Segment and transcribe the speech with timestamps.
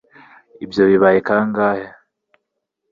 [0.65, 1.87] Ibyo bibaye kangahe